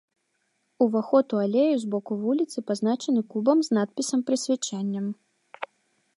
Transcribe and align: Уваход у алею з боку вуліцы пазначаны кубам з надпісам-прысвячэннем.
Уваход 0.85 1.27
у 1.35 1.41
алею 1.43 1.75
з 1.85 1.91
боку 1.97 2.17
вуліцы 2.23 2.57
пазначаны 2.73 3.21
кубам 3.35 3.57
з 3.69 3.81
надпісам-прысвячэннем. 3.81 5.05